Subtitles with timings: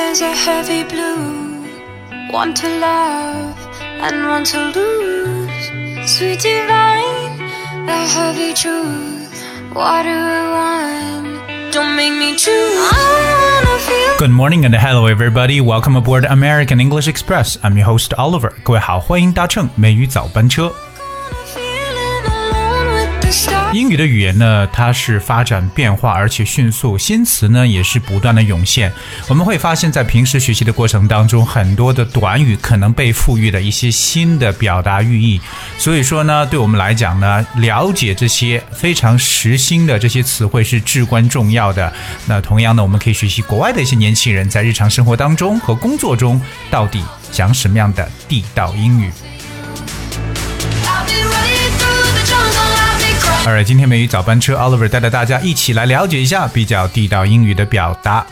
[0.00, 1.64] there's a heavy blue.
[2.32, 3.56] Want to love
[4.00, 5.64] and want to lose.
[6.08, 7.36] Sweet divine,
[7.84, 9.28] the heavy truth.
[9.74, 11.72] What do I want?
[11.72, 12.48] Don't make me choose.
[12.48, 14.16] I wanna feel.
[14.18, 15.60] Good morning and hello everybody.
[15.60, 17.58] Welcome aboard American English Express.
[17.62, 18.52] I'm your host Oliver.
[18.62, 20.72] 各位好，欢迎搭乘美语早班车。
[23.73, 28.91] 英语的语言呢，它是发展变化而且迅速，新词呢也是不断的涌现。
[29.29, 35.39] 我们会发现，在平时学习的过程当中，很多的短语可能被赋予了一些新的表达寓意。
[35.77, 41.91] 所以说呢，对我们来讲呢，了解这些非常时兴的这些词汇是至关重要的。
[42.25, 49.09] 那同样呢，我们可以学习国外的一些年轻人在日常生活当中和工作中到底讲什么样的地道英语。
[53.43, 58.23] Alright 今天美语早班车 Oliver 带着大家一起来了解一下比较地道英语的表达。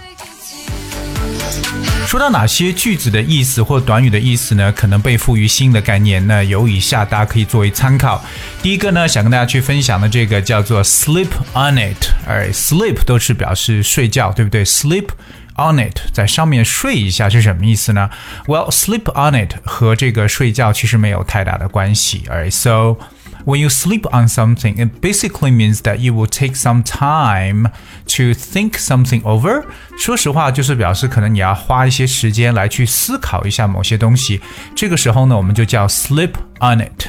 [2.05, 4.71] 说到哪些句子的意思或短语的意思呢？
[4.71, 8.23] 可能被赋予新的概念，那有以下大家可以作为参考。
[8.61, 15.09] 第一个呢，想跟大家去分享的这个叫做 sleep on it，而 sleep 都是表示睡觉，对不对？sleep
[15.55, 18.09] on it 在上面睡一下是什么意思呢
[18.45, 22.23] ？Well, sleep on it 和这个睡觉其实没有太大的关系。
[22.27, 22.97] Alright, so
[23.44, 27.70] when you sleep on something, it basically means that you will take some time
[28.06, 29.64] to think something over.
[29.98, 34.40] 说实话，就是表示可能你要花一些时间来去思考一下某些东西。
[34.74, 37.08] 这个时候呢，我们就叫 sleep on it。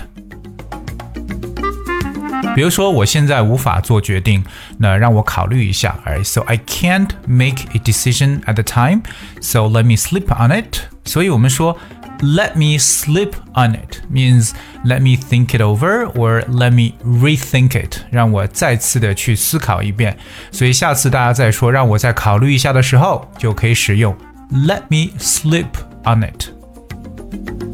[2.55, 4.41] 比如说，我现在无法做决定，
[4.77, 5.99] 那让我考虑一下。
[6.05, 9.01] Alright, so I can't make a decision at the time,
[9.41, 10.77] so let me sleep on it.
[11.03, 11.77] 所以我们说
[12.22, 14.52] Let me sleep on it means
[14.84, 20.16] let me think it over or let me rethink it，让我再次的去思考一遍。
[20.50, 24.16] 所以下次大家再说让我再考虑一下的时候，就可以使用
[24.52, 25.66] let me sleep
[26.04, 27.69] on it。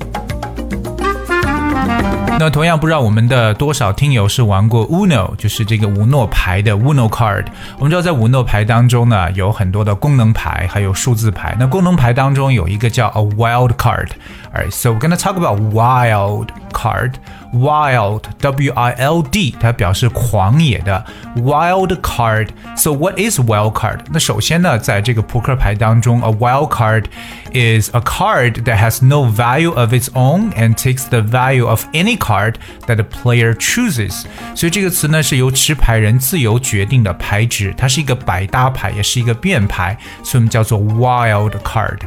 [2.39, 7.47] 那同样不知道我们的多少听友是玩过 Uno，就是这个五诺牌的 Uno card。
[7.79, 11.57] 我们知道在五诺牌当中呢，有很多的功能牌，还有数字牌。
[11.59, 14.09] 那功能牌当中有一个叫 a wild card。
[14.55, 17.15] Alright, so we're gonna talk about wild card.
[17.56, 22.48] Wild, W-I-L-D，它表示狂野的 wild card.
[22.78, 24.00] So what is wild card?
[24.12, 27.06] 那首先呢，在这个扑克牌当中，a wild card
[27.52, 31.84] is a card that has no value of its own and takes the value of
[31.92, 32.56] any card
[32.88, 34.24] that the player chooses。
[34.56, 42.00] 所以这个词呢是由持牌人自由决定的牌值，它是一个百搭牌，也是一个变牌，所以我们叫做 wild card。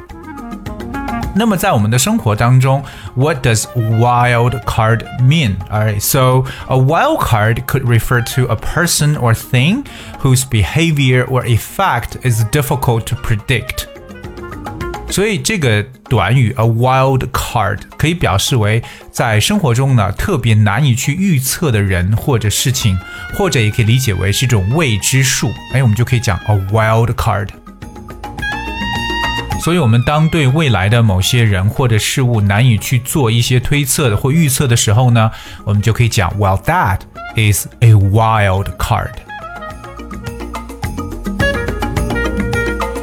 [1.37, 2.85] 那么在我们的生活当中，
[3.17, 5.57] What does wild card mean?
[5.69, 9.85] Alright, so a wild card could refer to a person or thing
[10.21, 13.89] whose behavior or effect is difficult to predict.
[15.11, 22.97] 所以这个短语 a wild card 可以表示为在生活中呢特别难以去预测的人或者事情，
[23.37, 25.53] 或者也可以理解为是一种未知数。
[25.73, 27.49] 哎，我们就可以讲 a wild card。
[29.63, 35.31] 所以，我们当对未来的某些人或者事物难以去做一些推测的或预测的时候呢，
[35.65, 37.01] 我们就可以讲，Well, that
[37.37, 39.13] is a wild card.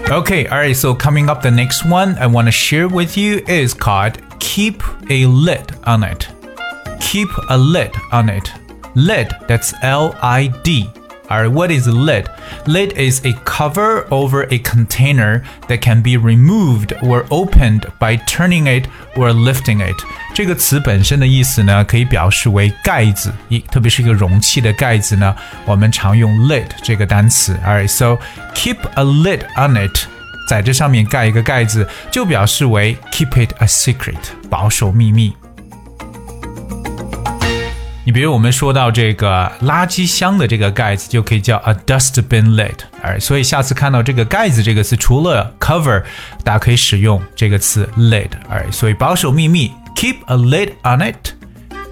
[0.10, 0.76] Okay, all right.
[0.76, 4.84] So coming up, the next one I want to share with you is called "Keep
[5.10, 6.28] a Lid on It."
[7.00, 8.52] Keep a lid on it.
[8.94, 9.30] Lid.
[9.48, 10.90] That's L-I-D.
[11.30, 12.26] Alright, what is lid?
[12.66, 18.66] Lid is a cover over a container that can be removed or opened by turning
[18.66, 19.96] it or lifting it.
[20.34, 25.34] 这个词本身的意思呢，可以表示为盖子，一特别是一个容器的盖子呢，
[25.66, 27.58] 我们常用 lid 这个单词。
[27.66, 28.18] Alright, so
[28.54, 30.08] keep a lid on it.
[30.50, 34.18] 在这上面盖一个盖子，就表示为 keep it a secret，
[34.50, 35.34] 保守秘密。
[38.07, 42.77] 你比如我们说到这个垃圾箱的这个盖子，就可以叫 a dustbin lid。
[43.03, 46.05] 哎，所以下次看到这个盖子这个词，除了 cover，
[46.45, 48.31] 大家可以使用这个词 lid。
[48.49, 51.33] 哎，所以保守秘密，keep a lid on it。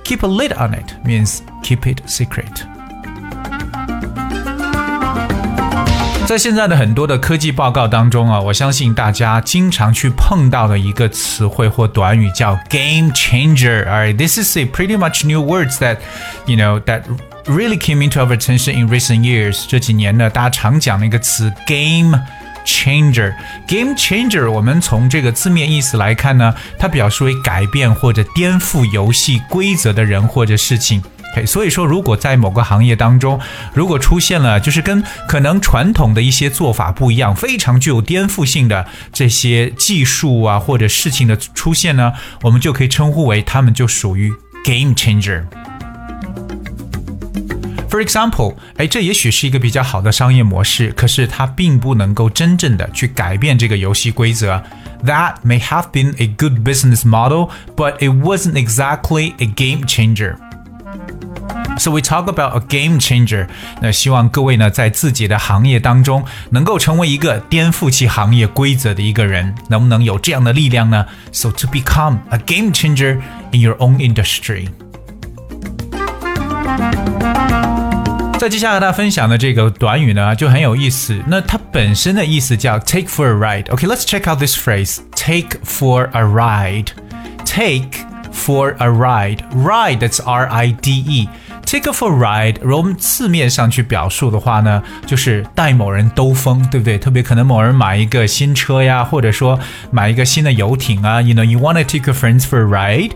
[0.05, 2.74] Keep a lid on it means keep it secret。
[6.27, 13.87] 在现在的很多的科技报告当中啊，我相信大家经常去碰到的一个词汇或短语叫 game changer。
[13.87, 15.99] Alright, this is a pretty much new words that,
[16.47, 17.03] you know, that
[17.45, 19.65] really came into our attention in recent years。
[19.69, 22.19] 这几年呢，大家常讲的一个词 game。
[22.67, 23.35] changer
[23.69, 31.03] game changer，我们从这个字面意思来看呢，它表示为改变或者颠覆游戏规则的人或者事情。
[31.47, 33.41] 所以说，如果在某个行业当中，
[33.73, 44.31] 如果出现了就是跟可能传统的一些做法不一样，非常具有颠覆性的这些技术啊或者事情的出现呢，我们就可以称呼为他们就属于
[44.63, 45.45] game changer。
[47.89, 54.61] For example，哎，这也许是一个比较好的商业模式，可是它并不能够真正的去改变这个游戏规则。
[55.05, 60.37] That may have been a good business model, but it wasn't exactly a game changer.
[61.78, 63.48] So we talk about a game changer。
[63.82, 71.06] 那希望各位呢，在自己的行业当中，能够成为一个颠覆其行业规则的一个人，能不能有这样的力量呢？
[71.32, 74.68] So to become a game changer in your own industry。
[78.38, 81.22] 在接下来和大家分享的这个短语呢，就很有意思。
[81.28, 85.00] 那它本身的意思叫 take for a ride。OK，let's、okay, check out this phrase.
[85.16, 86.92] Take for a ride.
[87.46, 89.44] Take for a ride.
[89.54, 91.30] Ride that's R I D E.
[91.74, 96.98] Take for a ride，如果我们字面上去表述的话呢，就是带某人兜风，对不对？
[96.98, 99.60] 特别可能某人买一个新车呀，或者说
[99.92, 101.22] 买一个新的游艇啊。
[101.22, 103.12] You know, you want to take your friends for a ride.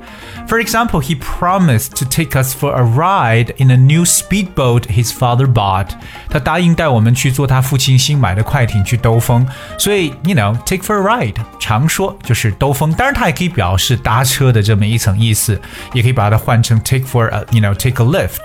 [0.48, 5.12] For example, he promised to take us for a ride in a new speedboat his
[5.12, 5.90] father bought.
[6.30, 9.48] 他答应带我们去坐他父亲新买的快艇去兜风。
[9.80, 12.94] 所以，you know, take for a ride，常说就是兜风。
[12.94, 15.60] 当然，它也可以表示搭车的这么一层意思，
[15.94, 18.44] 也可以把它换成 take for a，you know, take a lift。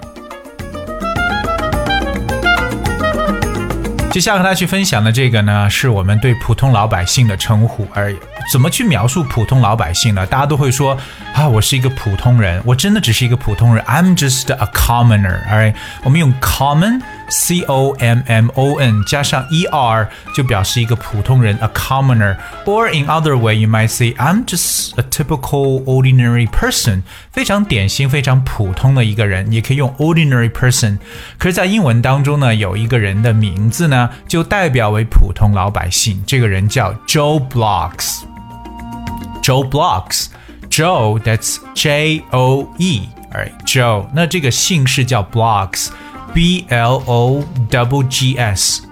[4.17, 7.87] 接下来和大家去分享的这个呢，是我们对普通老百姓的称呼。
[7.93, 8.11] 而
[8.51, 10.25] 怎么去描述普通老百姓呢？
[10.25, 10.97] 大家都会说
[11.35, 13.85] 啊，我是一个普通人，我真的只是一个普通人。
[13.85, 15.47] I'm just a commoner。
[15.47, 16.99] Alright，我们用 common。
[17.28, 23.88] C O M M O N 加上 E R 就表示一个普通人，a commoner。Or in other way, you might
[23.88, 30.98] say I'm just a typical ordinary person，非常典型、非常普通的一个人，也可以用 ordinary person。
[31.38, 43.02] 可是，在英文当中呢，有一个人的名字呢，就代表为普通老百姓，这个人叫 Joe Bloggs。Joe Bloggs。Joe, that's J O E.
[43.32, 44.06] Alright, Joe.
[44.14, 45.88] 那这个姓氏叫 Bloggs。
[46.37, 47.41] B L O
[47.71, 48.83] double G S.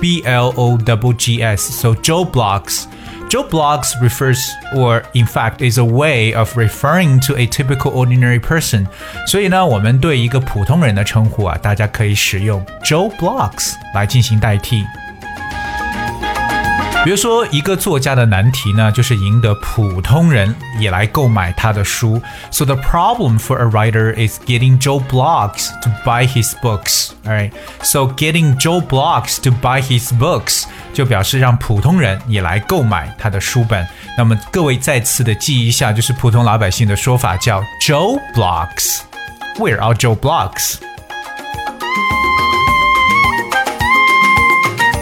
[0.00, 1.60] B L O double G S.
[1.60, 2.86] So Joe Bloggs.
[3.28, 4.38] Joe Bloggs refers,
[4.76, 8.86] or in fact is a way of referring to a typical ordinary person.
[8.86, 9.26] person。
[9.26, 14.84] 所以呢，我们对一个普通人的称呼啊，大家可以使用 Joe Bloggs 来进行代替。
[17.08, 22.20] 比如说，一个作家的难题呢，就是赢得普通人也来购买他的书。
[22.50, 27.12] So the problem for a writer is getting Joe Bloggs to buy his books.
[27.24, 27.52] Alright,
[27.82, 33.88] so getting Joe Bloggs to buy his books 就表示让普通人也来购买他的书本。
[34.18, 38.98] 那么各位再次的记一下，就是普通老百姓的说法叫 Joe Bloggs.
[39.56, 40.74] Where are Joe Bloggs?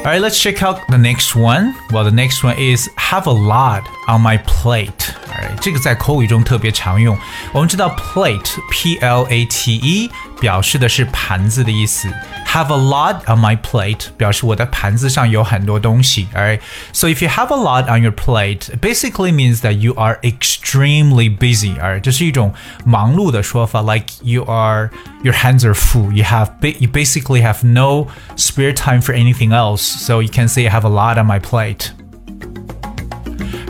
[0.07, 1.75] All right, let's check out the next one.
[1.91, 5.16] Well, the next one is have a lot on my plate.
[5.60, 7.18] 这个在口语中特别常用。
[7.54, 12.10] 我们知道 plate，p l a t e，表示的是盘子的意思。
[12.48, 16.28] Have a lot on my plate 表示我的盘子上有很多东西。
[16.36, 16.60] Alright,
[16.92, 20.20] so if you have a lot on your plate, it basically means that you are
[20.22, 21.80] extremely busy.
[21.80, 22.54] Alright，这是一种
[22.84, 24.90] 忙碌的说法，like you are
[25.24, 26.12] your hands are full.
[26.12, 26.50] You have
[26.80, 29.84] you basically have no spare time for anything else.
[29.84, 31.92] So you can say I have a lot on my plate.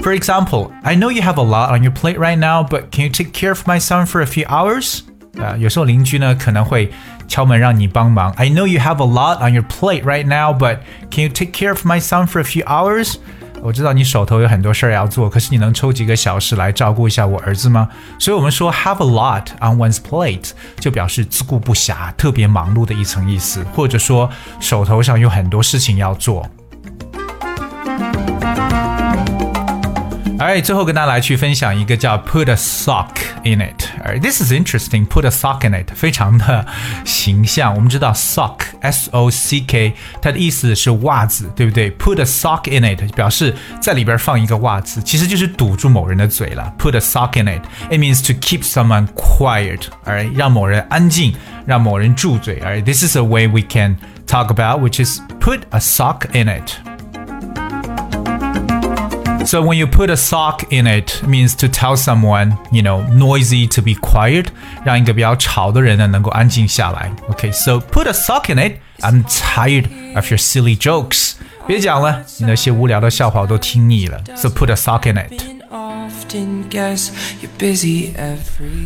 [0.05, 3.03] For example, I know you have a lot on your plate right now, but can
[3.05, 5.01] you take care of my son for a few hours?
[5.37, 6.91] 啊，有时候邻居呢可能会
[7.27, 8.31] 敲门让你帮忙。
[8.33, 10.79] I know you have a lot on your plate right now, but
[11.09, 13.15] can you take care of my son for a few hours?
[13.63, 17.87] 我知道你手头有很多事儿要做，可是你能抽几个小时来照顾一下我儿子吗？
[18.17, 24.27] 所以我们说 have a lot on one's plate 就表示自顾不暇、特别忙碌的一层意思，或者说
[24.59, 26.45] 手头上有很多事情要做。
[30.45, 33.09] Alright，最后跟大家来去分享一个叫 put a sock
[33.43, 35.05] in it。Alright, this is interesting.
[35.05, 36.65] Put a sock in it，非常的
[37.05, 37.75] 形象。
[37.75, 41.91] 我们知道 sock s o c k，它的意思是袜子，对不对？
[41.91, 46.73] Put a sock in it 表示在里边放一个袜子，其实就是堵住某人的嘴了。
[46.79, 47.61] Put a sock in it.
[47.91, 49.83] It means to keep someone quiet.
[50.05, 51.35] Alright，让某人安静，
[51.67, 52.59] 让某人住嘴。
[52.61, 56.71] Alright, this is a way we can talk about, which is put a sock in it.
[59.45, 63.03] So when you put a sock in it, it means to tell someone, you know,
[63.11, 64.45] noisy to be quiet,
[64.85, 67.11] 让一个比较吵的人呢能够安静下来。
[67.29, 68.77] Okay, so put a sock in it.
[68.99, 71.33] I'm tired of your silly jokes.
[71.65, 74.21] 别讲了，你那些无聊的笑话我都听腻了。
[74.35, 75.54] So put a sock in it.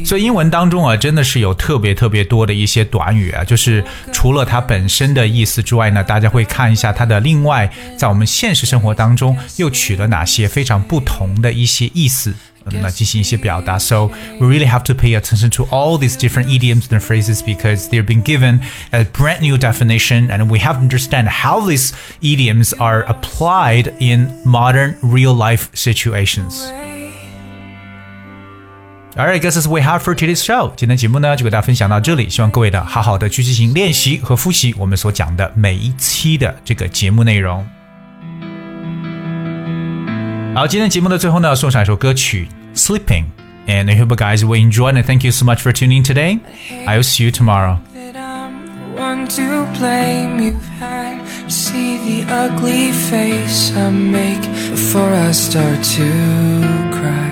[0.06, 12.34] 所以英文当中啊，真的是有特别特别多的一些短语啊，就是除了它本身的意思之外呢，大家会看一下它的另外，在我们现实生活当中又取了哪些非常不同的一些意思。
[12.82, 13.78] 那进行一些表达。
[13.78, 14.08] So
[14.40, 18.04] we really have to pay attention to all these different idioms and phrases because they've
[18.04, 23.04] been given a brand new definition, and we have to understand how these idioms are
[23.04, 26.66] applied in modern real life situations.
[29.18, 30.74] Alright, guys, that's we have for today's show.
[30.76, 37.66] 今天节目呢就给大家分享到这里，希望各位的好好的去进行练习和复习我们所讲的每一期的这个节目内容。
[40.54, 42.48] 好，今天节目的最后呢，送上一首歌曲《
[42.78, 46.40] Sleeping》，and I hope you guys will enjoy and thank you so much for tuning today.
[46.86, 47.78] I will see you tomorrow.
[48.98, 51.20] One to blame you've had
[51.50, 56.06] see the ugly face I make before I start to
[56.92, 57.29] cry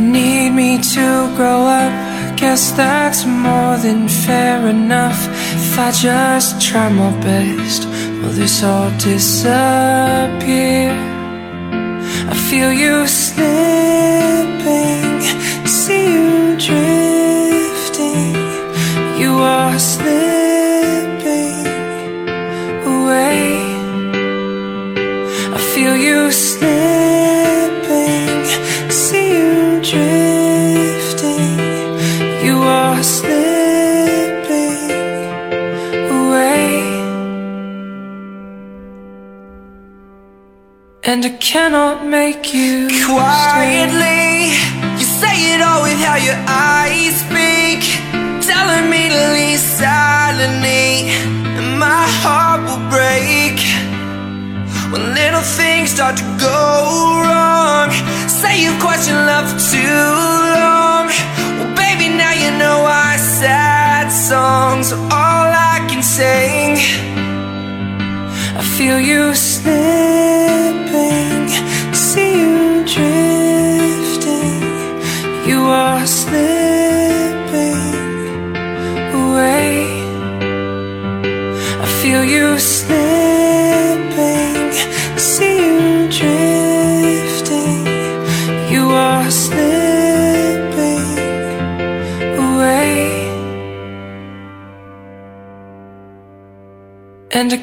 [0.00, 1.92] you need me to grow up.
[2.36, 5.28] Guess that's more than fair enough.
[5.54, 7.84] If I just try my best,
[8.20, 10.90] will this all disappear?
[12.32, 13.48] I feel you slipping,
[41.50, 44.54] cannot make you Quietly,
[44.98, 47.82] you say it all with how your eyes speak,
[48.38, 51.10] telling me to leave silently,
[51.58, 53.58] and my heart will break
[54.92, 56.60] when little things start to go
[57.26, 57.90] wrong.
[58.28, 60.06] Say you've questioned love for too
[60.62, 61.06] long.
[61.58, 66.78] Well, baby, now you know our sad songs are all I can sing.
[68.60, 70.29] I feel you slipping,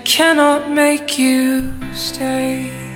[0.08, 2.87] cannot make you stay.